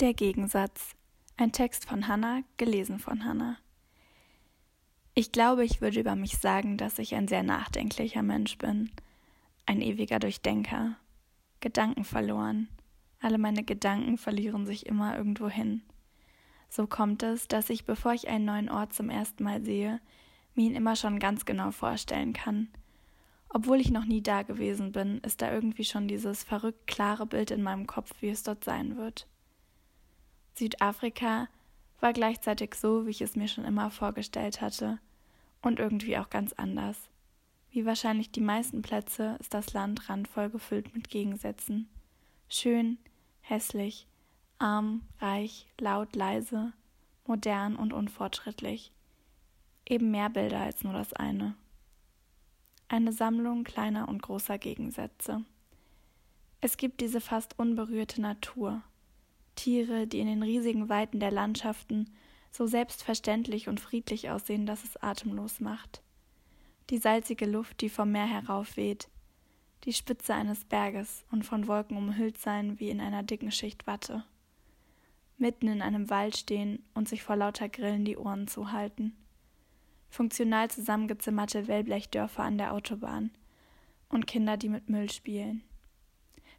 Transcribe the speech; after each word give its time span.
Der 0.00 0.14
Gegensatz. 0.14 0.94
Ein 1.36 1.50
Text 1.50 1.84
von 1.86 2.06
Hannah, 2.06 2.42
gelesen 2.56 3.00
von 3.00 3.24
Hannah. 3.24 3.56
Ich 5.14 5.32
glaube, 5.32 5.64
ich 5.64 5.80
würde 5.80 5.98
über 5.98 6.14
mich 6.14 6.38
sagen, 6.38 6.76
dass 6.76 7.00
ich 7.00 7.16
ein 7.16 7.26
sehr 7.26 7.42
nachdenklicher 7.42 8.22
Mensch 8.22 8.58
bin. 8.58 8.92
Ein 9.66 9.80
ewiger 9.80 10.20
Durchdenker. 10.20 10.96
Gedanken 11.58 12.04
verloren. 12.04 12.68
Alle 13.20 13.38
meine 13.38 13.64
Gedanken 13.64 14.18
verlieren 14.18 14.66
sich 14.66 14.86
immer 14.86 15.16
irgendwo 15.16 15.48
hin. 15.48 15.82
So 16.68 16.86
kommt 16.86 17.24
es, 17.24 17.48
dass 17.48 17.68
ich, 17.68 17.84
bevor 17.84 18.12
ich 18.12 18.28
einen 18.28 18.44
neuen 18.44 18.70
Ort 18.70 18.94
zum 18.94 19.10
ersten 19.10 19.42
Mal 19.42 19.64
sehe, 19.64 20.00
mir 20.54 20.66
ihn 20.66 20.76
immer 20.76 20.94
schon 20.94 21.18
ganz 21.18 21.44
genau 21.44 21.72
vorstellen 21.72 22.34
kann. 22.34 22.68
Obwohl 23.48 23.80
ich 23.80 23.90
noch 23.90 24.04
nie 24.04 24.22
da 24.22 24.42
gewesen 24.42 24.92
bin, 24.92 25.18
ist 25.22 25.42
da 25.42 25.52
irgendwie 25.52 25.84
schon 25.84 26.06
dieses 26.06 26.44
verrückt 26.44 26.86
klare 26.86 27.26
Bild 27.26 27.50
in 27.50 27.64
meinem 27.64 27.88
Kopf, 27.88 28.14
wie 28.20 28.28
es 28.28 28.44
dort 28.44 28.62
sein 28.62 28.96
wird. 28.96 29.26
Südafrika 30.58 31.48
war 32.00 32.12
gleichzeitig 32.12 32.74
so, 32.74 33.06
wie 33.06 33.10
ich 33.10 33.20
es 33.20 33.36
mir 33.36 33.48
schon 33.48 33.64
immer 33.64 33.90
vorgestellt 33.90 34.60
hatte, 34.60 34.98
und 35.62 35.78
irgendwie 35.78 36.18
auch 36.18 36.30
ganz 36.30 36.52
anders. 36.52 36.96
Wie 37.70 37.84
wahrscheinlich 37.84 38.30
die 38.30 38.40
meisten 38.40 38.82
Plätze 38.82 39.36
ist 39.40 39.54
das 39.54 39.72
Land 39.72 40.08
randvoll 40.08 40.50
gefüllt 40.50 40.94
mit 40.94 41.10
Gegensätzen. 41.10 41.88
Schön, 42.48 42.98
hässlich, 43.40 44.06
arm, 44.58 45.02
reich, 45.20 45.66
laut, 45.78 46.14
leise, 46.16 46.72
modern 47.26 47.76
und 47.76 47.92
unfortschrittlich. 47.92 48.92
Eben 49.86 50.10
mehr 50.10 50.30
Bilder 50.30 50.60
als 50.60 50.82
nur 50.82 50.92
das 50.92 51.12
eine. 51.12 51.54
Eine 52.88 53.12
Sammlung 53.12 53.64
kleiner 53.64 54.08
und 54.08 54.22
großer 54.22 54.58
Gegensätze. 54.58 55.44
Es 56.60 56.76
gibt 56.76 57.00
diese 57.00 57.20
fast 57.20 57.58
unberührte 57.58 58.20
Natur, 58.20 58.82
Tiere, 59.58 60.06
die 60.06 60.20
in 60.20 60.28
den 60.28 60.42
riesigen 60.44 60.88
Weiten 60.88 61.18
der 61.18 61.32
Landschaften 61.32 62.08
so 62.52 62.66
selbstverständlich 62.66 63.68
und 63.68 63.80
friedlich 63.80 64.30
aussehen, 64.30 64.66
dass 64.66 64.84
es 64.84 64.96
atemlos 65.02 65.58
macht. 65.58 66.00
Die 66.90 66.98
salzige 66.98 67.44
Luft, 67.44 67.80
die 67.80 67.88
vom 67.88 68.12
Meer 68.12 68.26
heraufweht, 68.26 69.08
die 69.84 69.92
Spitze 69.92 70.32
eines 70.32 70.64
Berges 70.64 71.24
und 71.32 71.44
von 71.44 71.66
Wolken 71.66 71.96
umhüllt 71.96 72.38
sein 72.38 72.78
wie 72.78 72.88
in 72.88 73.00
einer 73.00 73.24
dicken 73.24 73.50
Schicht 73.50 73.86
Watte. 73.86 74.24
Mitten 75.38 75.66
in 75.66 75.82
einem 75.82 76.08
Wald 76.08 76.36
stehen 76.36 76.84
und 76.94 77.08
sich 77.08 77.24
vor 77.24 77.36
lauter 77.36 77.68
Grillen 77.68 78.04
die 78.04 78.16
Ohren 78.16 78.46
zuhalten. 78.46 79.16
Funktional 80.08 80.70
zusammengezimmerte 80.70 81.66
Wellblechdörfer 81.66 82.44
an 82.44 82.58
der 82.58 82.72
Autobahn 82.72 83.30
und 84.08 84.26
Kinder, 84.28 84.56
die 84.56 84.68
mit 84.68 84.88
Müll 84.88 85.10
spielen. 85.10 85.62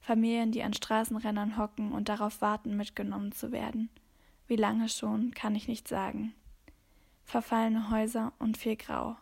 Familien, 0.00 0.52
die 0.52 0.62
an 0.62 0.72
Straßenrändern 0.72 1.58
hocken 1.58 1.92
und 1.92 2.08
darauf 2.08 2.40
warten, 2.40 2.76
mitgenommen 2.76 3.32
zu 3.32 3.52
werden. 3.52 3.90
Wie 4.46 4.56
lange 4.56 4.88
schon, 4.88 5.32
kann 5.32 5.54
ich 5.54 5.68
nicht 5.68 5.88
sagen. 5.88 6.34
Verfallene 7.24 7.90
Häuser 7.90 8.32
und 8.38 8.56
viel 8.56 8.76
Grau. 8.76 9.16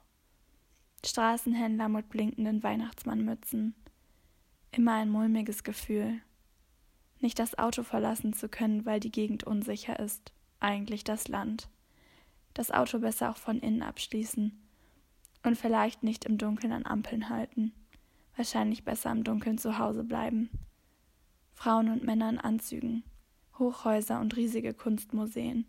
Straßenhändler 1.04 1.88
mit 1.88 2.08
blinkenden 2.08 2.62
Weihnachtsmannmützen. 2.62 3.74
Immer 4.70 4.94
ein 4.94 5.10
mulmiges 5.10 5.64
Gefühl. 5.64 6.20
Nicht 7.20 7.38
das 7.38 7.58
Auto 7.58 7.82
verlassen 7.82 8.32
zu 8.32 8.48
können, 8.48 8.84
weil 8.84 9.00
die 9.00 9.10
Gegend 9.10 9.44
unsicher 9.44 9.98
ist. 9.98 10.32
Eigentlich 10.60 11.02
das 11.02 11.28
Land. 11.28 11.68
Das 12.54 12.70
Auto 12.70 12.98
besser 13.00 13.30
auch 13.30 13.36
von 13.36 13.58
innen 13.58 13.82
abschließen. 13.82 14.56
Und 15.42 15.56
vielleicht 15.56 16.02
nicht 16.02 16.24
im 16.24 16.38
Dunkeln 16.38 16.72
an 16.72 16.86
Ampeln 16.86 17.28
halten. 17.28 17.72
Wahrscheinlich 18.36 18.84
besser 18.84 19.10
im 19.10 19.24
Dunkeln 19.24 19.58
zu 19.58 19.78
Hause 19.78 20.04
bleiben. 20.04 20.50
Frauen 21.54 21.88
und 21.88 22.04
Männer 22.04 22.28
in 22.28 22.38
Anzügen, 22.38 23.02
Hochhäuser 23.58 24.20
und 24.20 24.36
riesige 24.36 24.74
Kunstmuseen, 24.74 25.64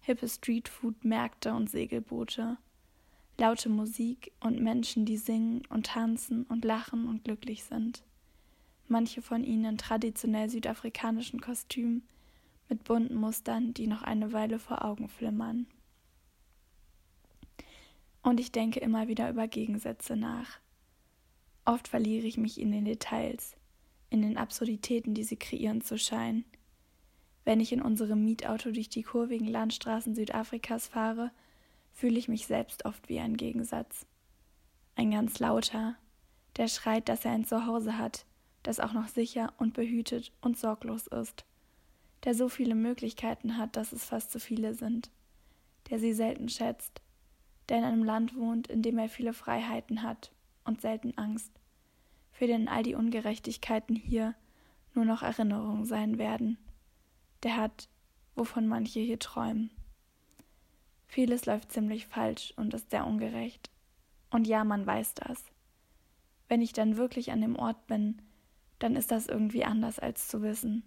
hippe 0.00 0.28
Streetfood-Märkte 0.28 1.54
und 1.54 1.70
Segelboote, 1.70 2.58
laute 3.38 3.68
Musik 3.68 4.32
und 4.40 4.60
Menschen, 4.60 5.04
die 5.04 5.16
singen 5.16 5.62
und 5.68 5.86
tanzen 5.86 6.42
und 6.44 6.64
lachen 6.64 7.06
und 7.06 7.22
glücklich 7.22 7.62
sind. 7.62 8.02
Manche 8.88 9.22
von 9.22 9.44
ihnen 9.44 9.64
in 9.64 9.78
traditionell 9.78 10.50
südafrikanischen 10.50 11.40
Kostümen 11.40 12.02
mit 12.68 12.84
bunten 12.84 13.14
Mustern, 13.14 13.74
die 13.74 13.86
noch 13.86 14.02
eine 14.02 14.32
Weile 14.32 14.58
vor 14.58 14.84
Augen 14.84 15.08
flimmern. 15.08 15.66
Und 18.22 18.40
ich 18.40 18.50
denke 18.50 18.80
immer 18.80 19.06
wieder 19.08 19.30
über 19.30 19.46
Gegensätze 19.46 20.16
nach. 20.16 20.58
Oft 21.68 21.88
verliere 21.88 22.26
ich 22.26 22.38
mich 22.38 22.58
in 22.58 22.72
den 22.72 22.86
Details, 22.86 23.54
in 24.08 24.22
den 24.22 24.38
Absurditäten, 24.38 25.12
die 25.12 25.22
sie 25.22 25.36
kreieren 25.36 25.82
zu 25.82 25.98
scheinen. 25.98 26.46
Wenn 27.44 27.60
ich 27.60 27.74
in 27.74 27.82
unserem 27.82 28.24
Mietauto 28.24 28.70
durch 28.70 28.88
die 28.88 29.02
kurvigen 29.02 29.46
Landstraßen 29.46 30.14
Südafrikas 30.14 30.88
fahre, 30.88 31.30
fühle 31.92 32.18
ich 32.18 32.26
mich 32.26 32.46
selbst 32.46 32.86
oft 32.86 33.10
wie 33.10 33.18
ein 33.20 33.36
Gegensatz. 33.36 34.06
Ein 34.96 35.10
ganz 35.10 35.40
lauter, 35.40 35.94
der 36.56 36.68
schreit, 36.68 37.10
dass 37.10 37.26
er 37.26 37.32
ein 37.32 37.44
Zuhause 37.44 37.98
hat, 37.98 38.24
das 38.62 38.80
auch 38.80 38.94
noch 38.94 39.08
sicher 39.08 39.52
und 39.58 39.74
behütet 39.74 40.32
und 40.40 40.56
sorglos 40.56 41.06
ist, 41.06 41.44
der 42.24 42.32
so 42.32 42.48
viele 42.48 42.76
Möglichkeiten 42.76 43.58
hat, 43.58 43.76
dass 43.76 43.92
es 43.92 44.06
fast 44.06 44.32
zu 44.32 44.40
viele 44.40 44.72
sind, 44.72 45.10
der 45.90 45.98
sie 45.98 46.14
selten 46.14 46.48
schätzt, 46.48 47.02
der 47.68 47.76
in 47.76 47.84
einem 47.84 48.04
Land 48.04 48.34
wohnt, 48.34 48.68
in 48.68 48.80
dem 48.80 48.96
er 48.96 49.10
viele 49.10 49.34
Freiheiten 49.34 50.02
hat 50.02 50.32
und 50.64 50.80
selten 50.80 51.16
Angst, 51.18 51.57
für 52.38 52.46
den 52.46 52.68
all 52.68 52.84
die 52.84 52.94
Ungerechtigkeiten 52.94 53.96
hier 53.96 54.32
nur 54.94 55.04
noch 55.04 55.24
Erinnerungen 55.24 55.84
sein 55.84 56.18
werden. 56.18 56.56
Der 57.42 57.56
hat, 57.56 57.88
wovon 58.36 58.68
manche 58.68 59.00
hier 59.00 59.18
träumen. 59.18 59.72
Vieles 61.08 61.46
läuft 61.46 61.72
ziemlich 61.72 62.06
falsch 62.06 62.54
und 62.54 62.74
ist 62.74 62.90
sehr 62.90 63.08
ungerecht. 63.08 63.70
Und 64.30 64.46
ja, 64.46 64.62
man 64.62 64.86
weiß 64.86 65.14
das. 65.14 65.46
Wenn 66.46 66.62
ich 66.62 66.72
dann 66.72 66.96
wirklich 66.96 67.32
an 67.32 67.40
dem 67.40 67.56
Ort 67.56 67.88
bin, 67.88 68.22
dann 68.78 68.94
ist 68.94 69.10
das 69.10 69.26
irgendwie 69.26 69.64
anders 69.64 69.98
als 69.98 70.28
zu 70.28 70.40
wissen. 70.40 70.84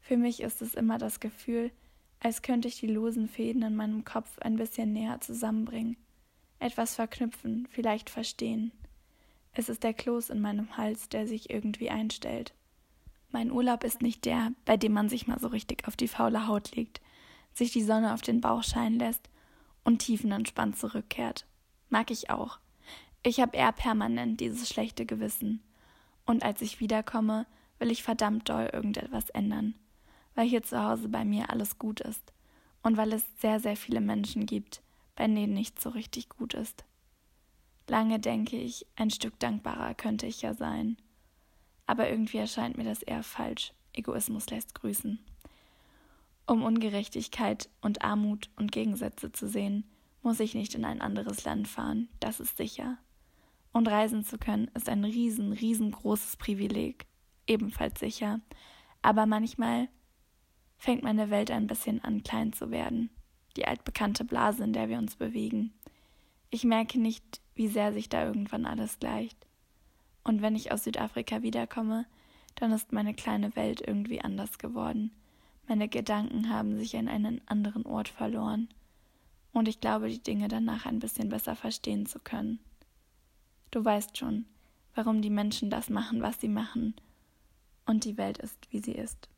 Für 0.00 0.18
mich 0.18 0.40
ist 0.42 0.60
es 0.60 0.74
immer 0.74 0.98
das 0.98 1.18
Gefühl, 1.18 1.72
als 2.20 2.42
könnte 2.42 2.68
ich 2.68 2.78
die 2.78 2.88
losen 2.88 3.28
Fäden 3.28 3.62
in 3.62 3.74
meinem 3.74 4.04
Kopf 4.04 4.38
ein 4.40 4.56
bisschen 4.56 4.92
näher 4.92 5.18
zusammenbringen, 5.22 5.96
etwas 6.58 6.94
verknüpfen, 6.94 7.66
vielleicht 7.70 8.10
verstehen. 8.10 8.70
Es 9.58 9.68
ist 9.68 9.82
der 9.82 9.92
Kloß 9.92 10.30
in 10.30 10.40
meinem 10.40 10.76
Hals, 10.76 11.08
der 11.08 11.26
sich 11.26 11.50
irgendwie 11.50 11.90
einstellt. 11.90 12.54
Mein 13.32 13.50
Urlaub 13.50 13.82
ist 13.82 14.02
nicht 14.02 14.24
der, 14.24 14.52
bei 14.64 14.76
dem 14.76 14.92
man 14.92 15.08
sich 15.08 15.26
mal 15.26 15.40
so 15.40 15.48
richtig 15.48 15.88
auf 15.88 15.96
die 15.96 16.06
faule 16.06 16.46
Haut 16.46 16.76
legt, 16.76 17.00
sich 17.54 17.72
die 17.72 17.82
Sonne 17.82 18.14
auf 18.14 18.22
den 18.22 18.40
Bauch 18.40 18.62
scheinen 18.62 19.00
lässt 19.00 19.28
und 19.82 19.98
tiefenentspannt 19.98 20.78
zurückkehrt. 20.78 21.44
Mag 21.88 22.12
ich 22.12 22.30
auch. 22.30 22.60
Ich 23.24 23.40
habe 23.40 23.56
eher 23.56 23.72
permanent 23.72 24.38
dieses 24.38 24.68
schlechte 24.68 25.04
Gewissen. 25.04 25.60
Und 26.24 26.44
als 26.44 26.62
ich 26.62 26.78
wiederkomme, 26.78 27.44
will 27.80 27.90
ich 27.90 28.04
verdammt 28.04 28.48
doll 28.48 28.70
irgendetwas 28.72 29.28
ändern, 29.30 29.74
weil 30.36 30.46
hier 30.46 30.62
zu 30.62 30.80
Hause 30.80 31.08
bei 31.08 31.24
mir 31.24 31.50
alles 31.50 31.80
gut 31.80 31.98
ist 31.98 32.32
und 32.84 32.96
weil 32.96 33.12
es 33.12 33.24
sehr, 33.40 33.58
sehr 33.58 33.76
viele 33.76 34.00
Menschen 34.00 34.46
gibt, 34.46 34.82
bei 35.16 35.26
denen 35.26 35.52
nichts 35.52 35.82
so 35.82 35.90
richtig 35.90 36.28
gut 36.28 36.54
ist. 36.54 36.84
Lange 37.88 38.20
denke 38.20 38.56
ich, 38.56 38.86
ein 38.96 39.10
Stück 39.10 39.38
dankbarer 39.38 39.94
könnte 39.94 40.26
ich 40.26 40.42
ja 40.42 40.54
sein. 40.54 40.98
Aber 41.86 42.08
irgendwie 42.08 42.36
erscheint 42.36 42.76
mir 42.76 42.84
das 42.84 43.02
eher 43.02 43.22
falsch. 43.22 43.72
Egoismus 43.94 44.48
lässt 44.50 44.74
grüßen. 44.74 45.18
Um 46.46 46.62
Ungerechtigkeit 46.62 47.68
und 47.80 48.02
Armut 48.02 48.50
und 48.56 48.72
Gegensätze 48.72 49.32
zu 49.32 49.48
sehen, 49.48 49.84
muss 50.22 50.40
ich 50.40 50.54
nicht 50.54 50.74
in 50.74 50.84
ein 50.84 51.00
anderes 51.00 51.44
Land 51.44 51.68
fahren, 51.68 52.08
das 52.20 52.40
ist 52.40 52.56
sicher. 52.56 52.98
Und 53.72 53.88
reisen 53.88 54.24
zu 54.24 54.38
können 54.38 54.70
ist 54.74 54.88
ein 54.88 55.04
riesen, 55.04 55.52
riesengroßes 55.52 56.36
Privileg, 56.36 57.06
ebenfalls 57.46 58.00
sicher. 58.00 58.40
Aber 59.00 59.26
manchmal 59.26 59.88
fängt 60.76 61.02
meine 61.02 61.30
Welt 61.30 61.50
ein 61.50 61.66
bisschen 61.66 62.02
an 62.02 62.22
klein 62.22 62.52
zu 62.52 62.70
werden, 62.70 63.10
die 63.56 63.66
altbekannte 63.66 64.24
Blase, 64.24 64.64
in 64.64 64.72
der 64.72 64.88
wir 64.88 64.98
uns 64.98 65.16
bewegen. 65.16 65.72
Ich 66.50 66.64
merke 66.64 66.98
nicht, 66.98 67.40
wie 67.54 67.68
sehr 67.68 67.92
sich 67.92 68.08
da 68.08 68.24
irgendwann 68.24 68.64
alles 68.64 68.98
gleicht. 68.98 69.46
Und 70.24 70.42
wenn 70.42 70.56
ich 70.56 70.72
aus 70.72 70.84
Südafrika 70.84 71.42
wiederkomme, 71.42 72.06
dann 72.54 72.72
ist 72.72 72.92
meine 72.92 73.14
kleine 73.14 73.54
Welt 73.56 73.82
irgendwie 73.86 74.20
anders 74.20 74.58
geworden. 74.58 75.12
Meine 75.66 75.88
Gedanken 75.88 76.48
haben 76.48 76.78
sich 76.78 76.96
an 76.96 77.08
einen 77.08 77.40
anderen 77.46 77.84
Ort 77.84 78.08
verloren. 78.08 78.68
Und 79.52 79.68
ich 79.68 79.80
glaube, 79.80 80.08
die 80.08 80.22
Dinge 80.22 80.48
danach 80.48 80.86
ein 80.86 80.98
bisschen 80.98 81.28
besser 81.28 81.54
verstehen 81.54 82.06
zu 82.06 82.18
können. 82.18 82.58
Du 83.70 83.84
weißt 83.84 84.16
schon, 84.16 84.46
warum 84.94 85.20
die 85.20 85.30
Menschen 85.30 85.68
das 85.68 85.90
machen, 85.90 86.22
was 86.22 86.40
sie 86.40 86.48
machen. 86.48 86.94
Und 87.84 88.04
die 88.04 88.16
Welt 88.16 88.38
ist, 88.38 88.70
wie 88.70 88.80
sie 88.80 88.92
ist. 88.92 89.28